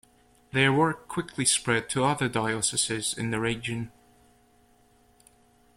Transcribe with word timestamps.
Their 0.51 0.73
work 0.73 1.07
quickly 1.07 1.45
spread 1.45 1.87
to 1.91 2.03
other 2.05 2.27
dioceses 2.27 3.15
in 3.15 3.29
the 3.29 3.39
region. 3.39 3.91